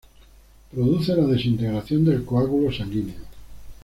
[0.71, 3.21] Produce la desintegración del coágulo sanguíneo.